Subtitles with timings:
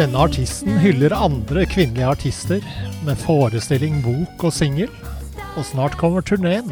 [0.00, 2.62] Denne artisten hyller andre kvinnelige artister
[3.04, 4.88] med forestilling, bok og singel.
[5.60, 6.70] Og snart kommer turneen.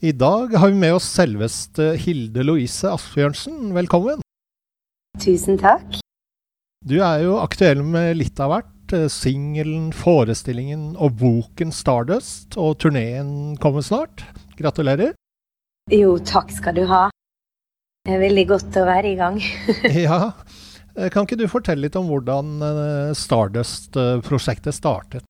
[0.00, 3.74] I dag har vi med oss selveste Hilde Louise Asbjørnsen.
[3.76, 4.24] Velkommen.
[5.20, 6.00] Tusen takk.
[6.88, 8.96] Du er jo aktuell med litt av hvert.
[9.12, 12.56] Singelen, forestillingen og boken Stardust.
[12.56, 14.24] Og turneen kommer snart.
[14.56, 15.12] Gratulerer.
[15.92, 17.10] Jo, takk skal du ha.
[18.08, 19.34] Det er veldig godt å være i gang.
[20.08, 20.30] Ja,
[20.96, 25.26] eh, Kan ikke du fortelle litt om hvordan eh, Stardust-prosjektet startet?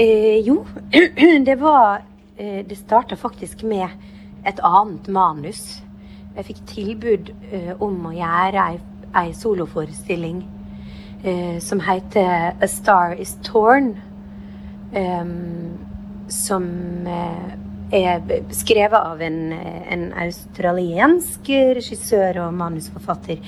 [0.00, 0.62] Eh, jo,
[1.48, 2.06] det var
[2.38, 3.84] eh, Det starta faktisk med
[4.48, 5.82] et annet manus.
[6.38, 8.80] Jeg fikk tilbud eh, om å gjøre ei,
[9.20, 10.40] ei soloforestilling
[11.20, 13.92] eh, som heter A Star Is Torn.
[16.32, 16.64] Som
[17.04, 18.20] eh, er
[18.54, 23.40] skrevet av en, en australiensk regissør og manusforfatter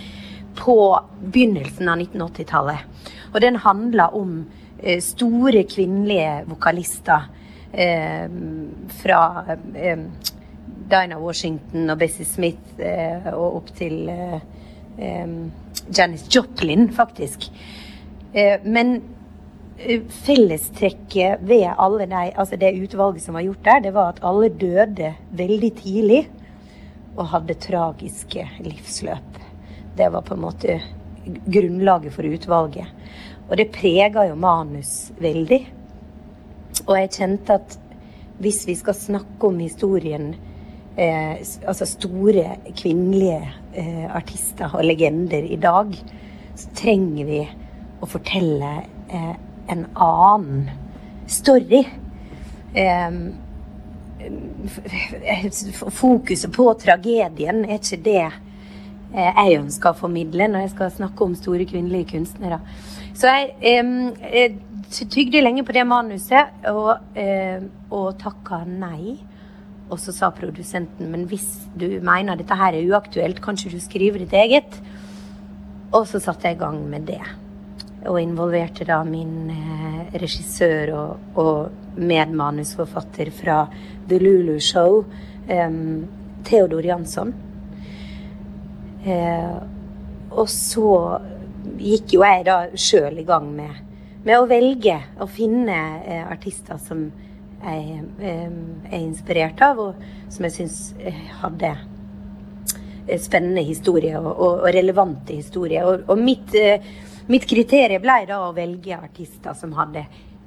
[0.60, 0.76] på
[1.20, 3.04] begynnelsen av 1980-tallet.
[3.34, 4.34] Og den handler om
[4.78, 7.28] eh, store kvinnelige vokalister
[7.72, 8.26] eh,
[9.02, 9.20] fra
[9.74, 10.04] eh,
[10.90, 14.40] Dina Washington og Bessie Smith eh, og opp til eh,
[14.98, 15.36] eh,
[15.90, 17.48] Janis Joplin, faktisk.
[18.62, 19.00] Men
[20.24, 24.50] fellestrekket ved alle de, altså det utvalget som var gjort der, det var at alle
[24.52, 26.20] døde veldig tidlig
[27.16, 29.38] og hadde tragiske livsløp.
[29.96, 30.80] Det var på en måte
[31.24, 32.88] grunnlaget for utvalget.
[33.48, 35.60] Og det prega jo manus veldig.
[36.86, 37.76] Og jeg kjente at
[38.40, 40.30] hvis vi skal snakke om historien
[40.96, 41.36] eh,
[41.68, 43.40] Altså store kvinnelige
[43.76, 45.92] eh, artister og legender i dag,
[46.56, 47.42] så trenger vi
[48.00, 48.72] å fortelle
[49.12, 49.34] eh,
[49.70, 50.70] en annen
[51.30, 51.84] story.
[55.90, 61.26] Fokuset på tragedien er ikke det eh, jeg ønsker å formidle når jeg skal snakke
[61.26, 62.60] om store kvinnelige kunstnere.
[63.16, 63.54] Så jeg
[64.90, 69.18] jeg tygde lenge på det manuset og, eh, og takka nei.
[69.90, 73.82] Og så sa produsenten men hvis du mener dette her er uaktuelt, kan ikke du
[73.82, 74.80] skrive ditt eget?
[75.90, 77.22] Og så satte jeg i gang med det.
[78.08, 83.64] Og involverte da min eh, regissør og, og medmanusforfatter fra
[84.08, 85.04] The Lulu Show,
[85.50, 86.08] um,
[86.44, 87.34] Theodor Jansson.
[89.04, 89.60] Uh,
[90.30, 90.90] og så
[91.80, 93.78] gikk jo jeg da sjøl i gang med,
[94.24, 97.06] med å velge å finne uh, artister som
[97.60, 100.82] jeg um, er inspirert av, og som jeg syns
[101.42, 101.74] hadde
[103.18, 105.84] spennende historie og, og, og relevante historier.
[105.84, 106.82] Og, og mitt, eh,
[107.30, 110.02] mitt kriterium ble da å velge artister som hadde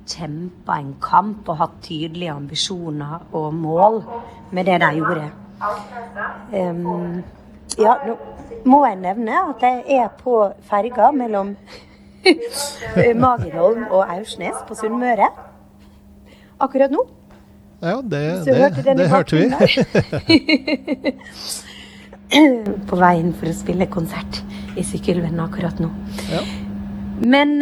[0.09, 4.01] kjempa en kamp og hatt tydelige ambisjoner og mål
[4.51, 5.29] med det de gjorde.
[6.51, 7.23] Um,
[7.79, 8.13] ja, nå
[8.67, 11.55] må jeg nevne at jeg er på ferga mellom
[13.23, 15.27] Magerholm og Aursnes på Sunnmøre
[16.63, 17.01] akkurat nå.
[17.83, 19.43] Ja, det, det, hørte det hørte vi.
[22.89, 24.41] på veien for å spille konsert
[24.79, 25.89] i Sykkylven akkurat nå.
[26.31, 26.41] Ja.
[27.23, 27.55] Men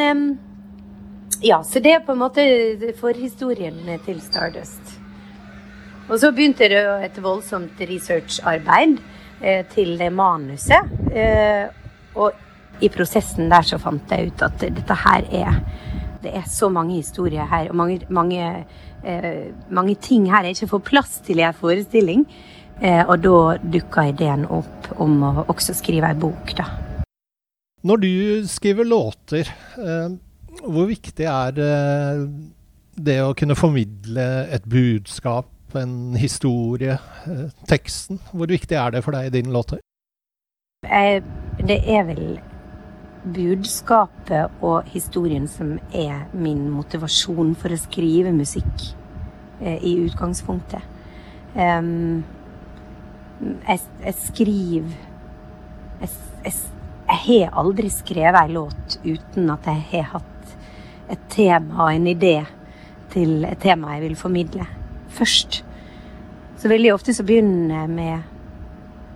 [1.42, 2.44] ja, så det er på en måte
[3.00, 4.98] forhistorien til Stardust.
[6.12, 8.98] Og så begynte det et voldsomt researcharbeid
[9.42, 10.90] eh, til manuset.
[11.08, 11.70] Eh,
[12.20, 15.62] og i prosessen der så fant jeg ut at dette her er
[16.22, 18.66] Det er så mange historier her, og mange, mange,
[19.04, 22.28] eh, mange ting her jeg ikke får plass til i en forestilling.
[22.82, 26.91] Eh, og da dukka ideen opp om å også skrive ei bok, da.
[27.82, 30.12] Når du skriver låter, eh,
[30.62, 32.28] Hvor viktig er eh,
[32.96, 38.20] det å kunne formidle et budskap, en historie, eh, teksten?
[38.34, 39.80] Hvor viktig er det for deg i dine låter?
[40.84, 42.40] Det er vel
[43.24, 48.92] budskapet og historien som er min motivasjon for å skrive musikk
[49.62, 50.82] i utgangspunktet.
[51.56, 52.20] Jeg,
[53.70, 54.92] jeg skriver
[56.02, 56.10] jeg,
[56.44, 56.54] jeg,
[57.12, 60.56] jeg har aldri skrevet en låt uten at jeg har hatt
[61.12, 62.38] et tema en idé
[63.12, 64.68] til et tema jeg vil formidle
[65.12, 65.64] først.
[66.58, 68.32] Så veldig ofte så begynner jeg med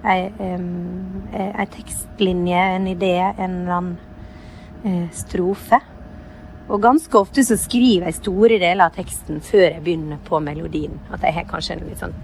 [0.06, 3.98] ei, eh, ei tekstlinje, en idé, en eller annen
[4.86, 5.80] uh, strofe.
[6.66, 10.98] Og ganske ofte så skriver jeg store deler av teksten før jeg begynner på melodien.
[11.14, 12.18] At jeg har kanskje en litt sånn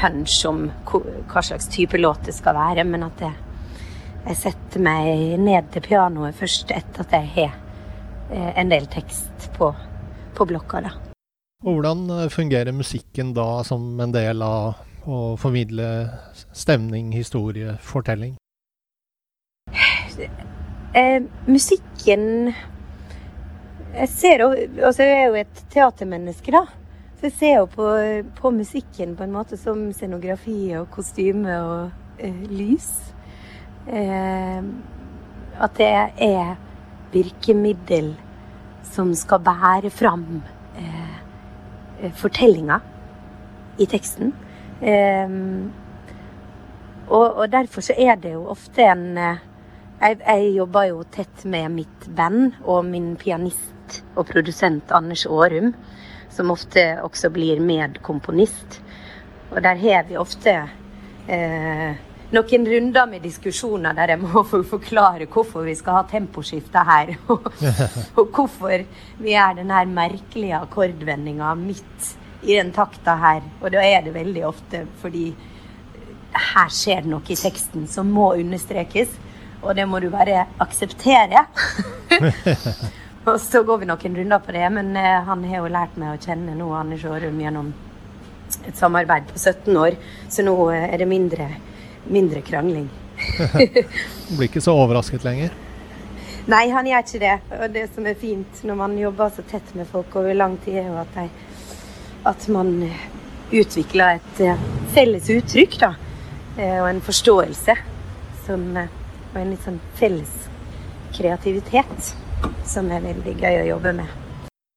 [0.00, 3.34] hunch om hva slags type låt det skal være, men at jeg,
[4.26, 7.56] jeg setter meg ned til pianoet først etter at jeg har
[8.30, 9.72] eh, en del tekst på,
[10.36, 10.92] på blokka, da.
[11.62, 15.88] Og hvordan eh, fungerer musikken da som en del av å formidle
[16.54, 18.36] stemning, historie, fortelling?
[20.92, 22.52] Eh, musikken
[23.94, 26.66] Jeg ser jo Altså, jeg er jo et teatermenneske, da.
[27.18, 27.88] Så jeg ser jo på,
[28.38, 33.11] på musikken på en måte som scenografi og kostyme og eh, lys.
[33.86, 34.62] Eh,
[35.62, 35.90] at det
[36.22, 36.54] er
[37.12, 38.12] virkemiddel
[38.92, 40.42] som skal bære fram
[40.78, 42.78] eh, fortellinga
[43.78, 44.32] i teksten.
[44.80, 45.38] Eh,
[47.12, 49.18] og, derfor så er det jo ofte en
[50.02, 55.74] jeg, jeg jobber jo tett med mitt band og min pianist og produsent Anders Aarum,
[56.32, 58.80] som ofte også blir medkomponist.
[59.52, 60.56] Og der har vi ofte
[61.28, 62.00] eh,
[62.32, 67.48] noen runder med diskusjoner der jeg må forklare hvorfor vi skal ha temposkifte her, og,
[68.16, 68.84] og hvorfor
[69.20, 72.12] vi gjør den her merkelige akkordvendinga midt
[72.42, 73.42] i den takta her.
[73.60, 75.30] Og da er det veldig ofte fordi
[76.32, 79.12] her skjer det noe i teksten som må understrekes,
[79.62, 81.44] og det må du bare akseptere.
[83.28, 86.14] og så går vi noen runder på det, men eh, han har jo lært meg
[86.14, 87.70] å kjenne nå, Anders Aarum, gjennom
[88.66, 89.98] et samarbeid på 17 år,
[90.32, 91.48] så nå eh, er det mindre,
[92.10, 92.88] mindre krangling.
[94.28, 95.52] Du blir ikke så overrasket lenger?
[96.50, 97.34] Nei, han gjør ikke det.
[97.60, 100.80] Og det som er fint når man jobber så tett med folk over lang tid,
[100.82, 101.28] er jo at, de,
[102.32, 102.72] at man
[103.52, 104.64] utvikler et eh,
[104.94, 105.92] felles uttrykk, da.
[106.56, 107.76] Eh, Og en forståelse.
[108.46, 108.90] Som, eh,
[109.32, 110.32] og en litt sånn felles
[111.14, 112.14] kreativitet.
[112.66, 114.18] Som er veldig gøy å jobbe med.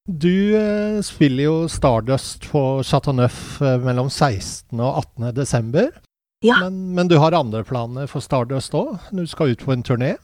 [0.06, 0.54] Du
[1.01, 4.77] spiller jo Stardust på Chateau Neuf eh, mellom 16.
[4.77, 5.31] og 18.
[5.33, 5.89] desember.
[6.43, 6.59] Ja.
[6.63, 8.97] Men, men du har andre planer for Stardust òg?
[9.11, 10.15] Du skal ut på en turné?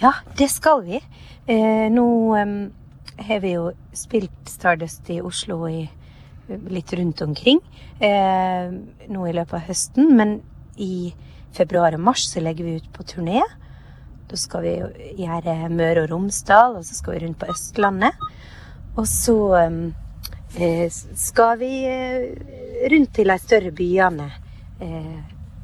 [0.00, 1.00] Ja, det skal vi.
[1.46, 2.06] Eh, nå
[2.38, 2.54] em,
[3.20, 5.84] har vi jo spilt Stardust i Oslo i,
[6.72, 7.60] litt rundt omkring.
[8.00, 8.72] Eh,
[9.12, 10.14] nå i løpet av høsten.
[10.18, 10.40] Men
[10.80, 11.12] i
[11.54, 13.42] februar og mars så legger vi ut på turné.
[14.32, 14.72] Da skal vi
[15.20, 18.24] gjøre Møre og Romsdal, og så skal vi rundt på Østlandet.
[18.96, 22.32] Og så eh, skal vi eh,
[22.92, 24.30] rundt til de større byene
[24.80, 25.20] eh,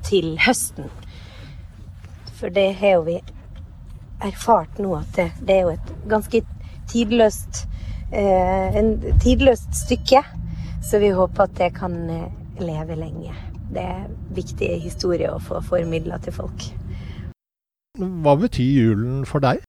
[0.08, 0.88] til høsten.
[2.38, 3.18] For det har jo vi
[4.24, 6.42] erfart nå at det, det er jo et ganske
[6.90, 7.66] tidløst
[8.12, 10.22] eh, en tidløst stykke.
[10.82, 12.28] Så vi håper at det kan eh,
[12.62, 13.34] leve lenge.
[13.68, 16.68] Det er viktige historier å få formidla til folk.
[17.98, 19.64] Hva betyr julen for deg?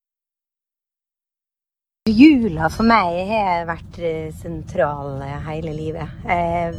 [2.10, 6.22] Jula for meg har vært eh, sentral eh, hele livet.
[6.26, 6.78] Jeg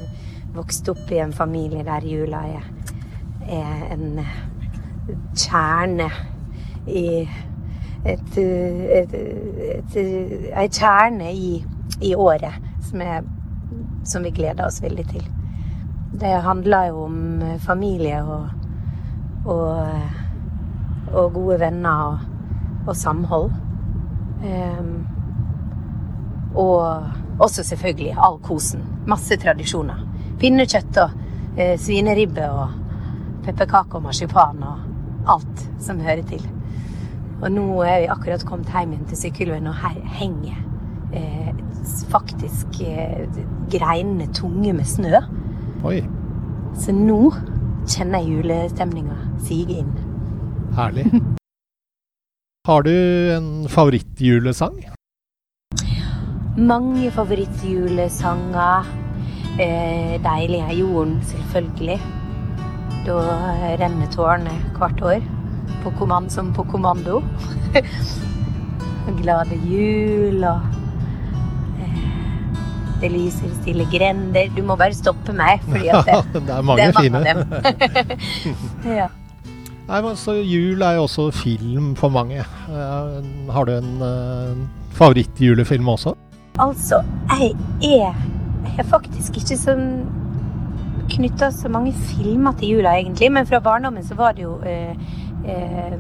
[0.55, 3.00] vokste opp i en familie der jula er, er
[3.49, 4.35] en eh,
[5.37, 6.11] kjerne
[6.87, 7.29] i
[8.05, 8.39] et,
[10.73, 11.65] kjerne i,
[12.01, 12.55] i året
[12.89, 13.27] som, er,
[14.05, 15.27] som vi gleder oss veldig til.
[16.21, 18.49] Det handler jo om familie og,
[19.45, 19.87] og,
[21.13, 22.19] og gode venner og,
[22.87, 23.51] og samhold.
[24.41, 25.07] Um,
[26.55, 27.05] og
[27.39, 28.85] også selvfølgelig all kosen.
[29.07, 30.07] Masse tradisjoner.
[30.41, 31.11] Pinnekjøtt og
[31.57, 32.80] eh, svineribbe og
[33.45, 34.79] pepperkaker og marsipan og
[35.35, 36.43] alt som hører til.
[37.43, 40.59] Og nå er vi akkurat kommet hjem igjen til sykkelveien, og her henger
[41.17, 41.53] eh,
[42.13, 43.27] faktisk eh,
[43.73, 45.21] greinene tunge med snø.
[45.85, 46.03] Oi,
[46.77, 47.33] Så nå
[47.89, 49.93] kjenner jeg julestemninga sige inn.
[50.77, 51.07] herlig.
[52.67, 52.91] Har du
[53.37, 54.77] en favorittjulesang?
[56.59, 58.85] Mange favorittjulesanger.
[59.61, 62.01] Eh, 'Deilig er jorden', selvfølgelig.
[63.07, 63.21] Da
[63.81, 65.23] renne tårene hvert år.
[65.85, 67.23] På kommand som på kommando.
[69.21, 70.61] glade jul og
[71.81, 72.03] eh,
[73.01, 74.51] det lyser stille grender.
[74.57, 79.09] Du må bare stoppe meg, fordi at det, det er mange det er mange ja.
[79.91, 82.45] Nei, men så Jul er jo også film for mange.
[82.71, 83.17] Eh,
[83.51, 84.61] har du en uh,
[84.95, 86.13] favorittjulefilm også?
[86.63, 87.01] Altså,
[87.33, 87.57] jeg
[87.89, 88.15] er,
[88.63, 89.89] jeg er faktisk ikke sånn
[91.11, 93.33] knytta så mange filmer til jula, egentlig.
[93.33, 94.97] Men fra barndommen så var det jo eh,
[95.45, 95.95] eh,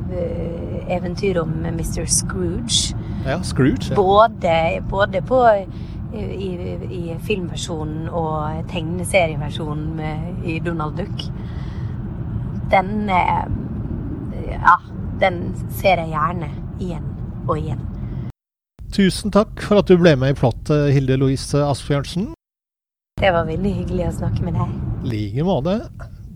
[0.97, 2.05] eventyr om Mr.
[2.07, 2.97] Scrooge.
[3.26, 3.90] Ja, Scrooge.
[3.90, 3.95] Ja.
[3.97, 5.43] Både, både på
[6.14, 6.50] i, i,
[6.90, 11.26] i filmversjonen og tegneserieversjonen med, i Donald Duck.
[12.71, 13.45] Den eh,
[14.50, 14.76] Ja,
[15.21, 16.49] den ser jeg gjerne
[16.81, 17.07] igjen
[17.49, 17.81] og igjen.
[18.93, 22.33] Tusen takk for at du ble med i plottet, Hilde Louise Asbjørnsen.
[23.21, 24.90] Det var veldig hyggelig å snakke med deg.
[25.02, 25.88] Like måte.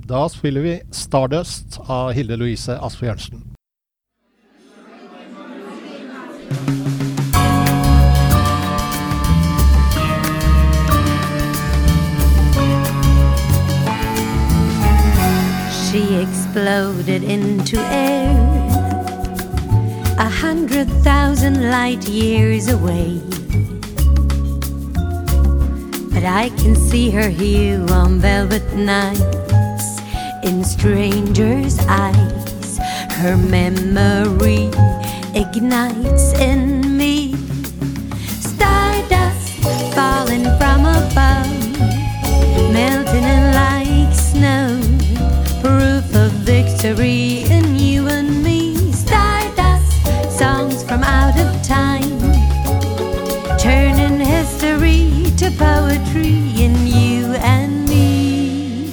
[0.06, 3.42] Da spiller vi Stardust av Hilde Louise Asbjørnsen.
[15.70, 18.34] She exploded into air
[20.18, 23.33] a hundred thousand light years away.
[26.14, 30.00] But I can see her hue on velvet nights
[30.44, 32.78] in strangers' eyes.
[33.20, 34.70] Her memory
[35.34, 37.34] ignites in me.
[38.40, 39.48] Stardust
[39.94, 41.80] falling from above,
[42.72, 44.80] melting in like snow.
[45.60, 47.43] Proof of victory
[55.58, 58.92] poetry in you and me.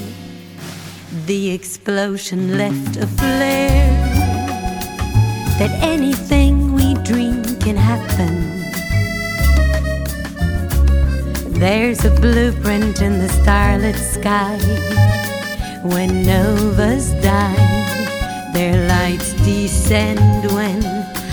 [1.26, 3.90] The explosion left a flare
[5.58, 8.52] that anything we dream can happen.
[11.58, 14.58] There's a blueprint in the starlit sky.
[15.84, 20.82] When novas die, their lights descend when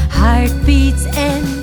[0.10, 1.59] heartbeats end.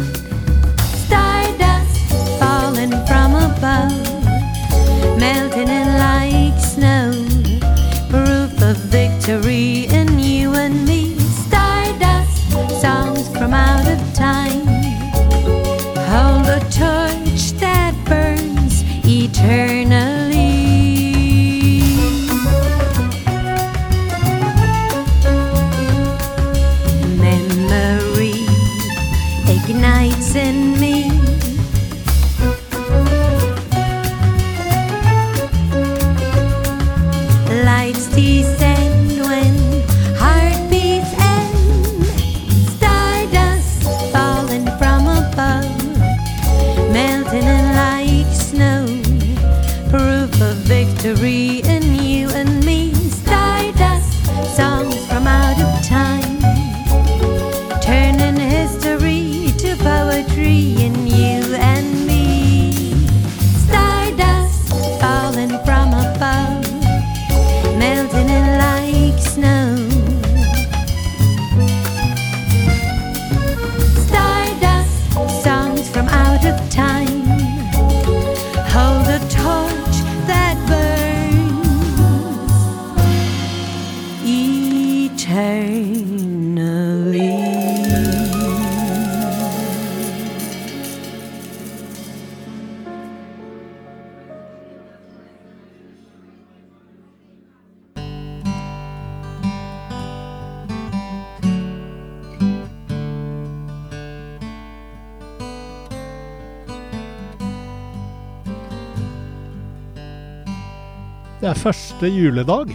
[111.47, 112.73] Det er første juledag,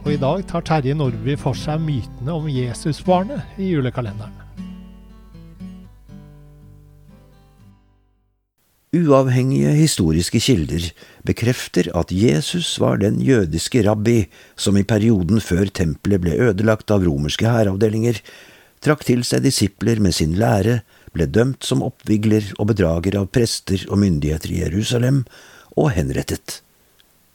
[0.00, 4.32] og i dag tar Terje Nordby for seg mytene om Jesusbarnet i julekalenderen.
[8.96, 10.86] Uavhengige historiske kilder
[11.28, 14.22] bekrefter at Jesus var den jødiske rabbi
[14.56, 18.22] som i perioden før tempelet ble ødelagt av romerske hæravdelinger,
[18.80, 20.78] trakk til seg disipler med sin lære,
[21.12, 25.20] ble dømt som oppvigler og bedrager av prester og myndigheter i Jerusalem,
[25.76, 26.62] og henrettet.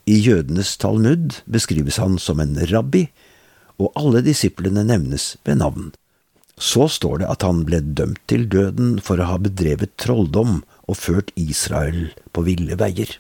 [0.05, 3.07] I jødenes talmud beskrives han som en rabbi,
[3.79, 5.91] og alle disiplene nevnes ved navn.
[6.60, 11.00] Så står det at han ble dømt til døden for å ha bedrevet trolldom og
[11.00, 13.15] ført Israel på ville veier.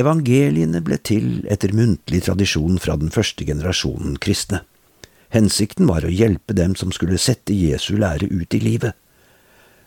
[0.00, 4.62] Evangeliene ble til etter muntlig tradisjon fra den første generasjonen kristne.
[5.34, 8.96] Hensikten var å hjelpe dem som skulle sette Jesu lære ut i livet.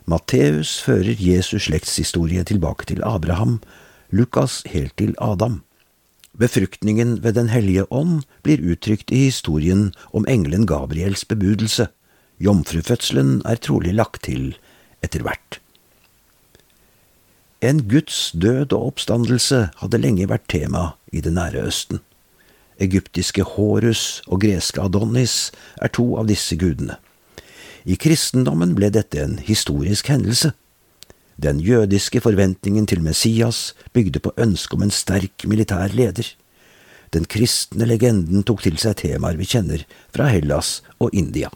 [0.08, 3.62] Matteus fører Jesus slektshistorie tilbake til Abraham,
[4.14, 5.64] Lukas helt til Adam.
[6.38, 11.88] Befruktningen ved Den hellige ånd blir uttrykt i historien om engelen Gabriels bebudelse.
[12.40, 14.56] Jomfrufødselen er trolig lagt til
[15.02, 15.60] etter hvert.
[17.62, 22.02] En Guds død og oppstandelse hadde lenge vært tema i Det nære Østen.
[22.78, 25.52] Egyptiske Horus og greske Adonis
[25.82, 26.98] er to av disse gudene.
[27.86, 30.54] I kristendommen ble dette en historisk hendelse.
[31.38, 36.28] Den jødiske forventningen til Messias bygde på ønsket om en sterk militær leder.
[37.14, 41.50] Den kristne legenden tok til seg temaer vi kjenner fra Hellas og India.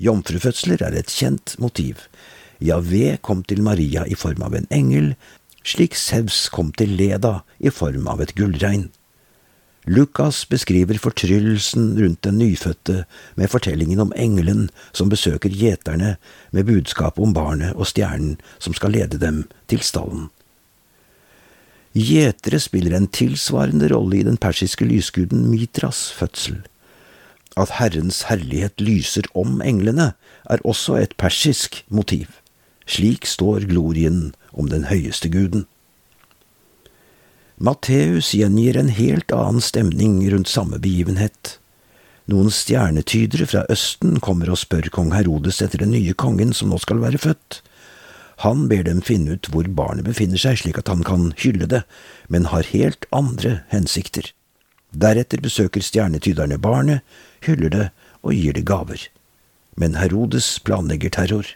[0.00, 2.04] Jomfrufødsler er et kjent motiv.
[2.60, 5.14] Javé kom til Maria i form av en engel,
[5.64, 8.88] slik Sevs kom til Leda i form av et gullregn.
[9.86, 13.04] Lukas beskriver fortryllelsen rundt den nyfødte
[13.38, 16.16] med fortellingen om engelen som besøker gjeterne
[16.50, 20.26] med budskapet om barnet og stjernen som skal lede dem til stallen.
[21.94, 26.58] Gjetere spiller en tilsvarende rolle i den persiske lysguden Mitras fødsel.
[27.56, 30.12] At Herrens herlighet lyser om englene,
[30.50, 32.26] er også et persisk motiv.
[32.86, 35.64] Slik står glorien om den høyeste guden.
[37.56, 41.54] Matteus gjengir en helt annen stemning rundt samme begivenhet.
[42.28, 46.76] Noen stjernetydere fra Østen kommer og spør kong Herodes etter den nye kongen som nå
[46.82, 47.62] skal være født.
[48.44, 51.86] Han ber dem finne ut hvor barnet befinner seg, slik at han kan hylle det,
[52.28, 54.28] men har helt andre hensikter.
[54.92, 57.00] Deretter besøker stjernetyderne barnet,
[57.46, 57.86] hyller det
[58.20, 59.00] og gir det gaver.
[59.80, 61.48] Men Herodes planlegger terror.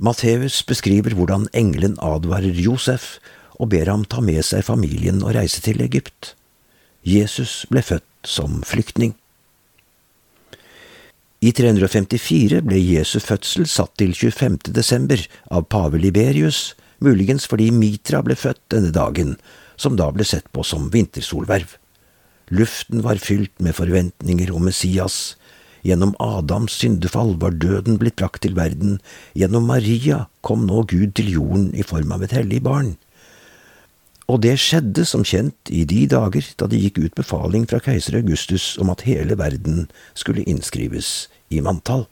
[0.00, 3.18] Matteus beskriver hvordan engelen advarer Josef
[3.60, 6.34] og ber ham ta med seg familien og reise til Egypt.
[7.04, 9.14] Jesus ble født som flyktning.
[11.40, 14.74] I 354 ble Jesu fødsel satt til 25.
[14.76, 19.38] desember av pave Liberius, muligens fordi Mitra ble født denne dagen,
[19.80, 21.78] som da ble sett på som vintersolverv.
[22.52, 25.36] Luften var fylt med forventninger om Messias.
[25.86, 28.98] Gjennom Adams syndefall var døden blitt brakt til verden.
[29.32, 32.98] Gjennom Maria kom nå Gud til jorden i form av et hellig barn.
[34.30, 38.20] Og det skjedde som kjent i de dager da det gikk ut befaling fra keiser
[38.20, 42.06] Augustus om at hele verden skulle innskrives i manntall.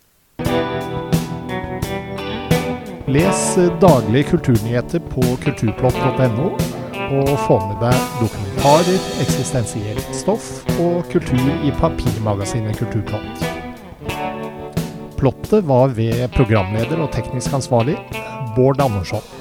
[3.08, 3.44] Les
[3.80, 6.50] daglige kulturnyheter på kulturplott.no,
[7.08, 10.50] og få med deg dokumentarer, eksistensielt stoff
[10.82, 13.46] og kultur i papirmagasinet Kulturplott.
[15.18, 17.96] Plottet var ved programleder og teknisk ansvarlig
[18.58, 19.37] Bård Andersson.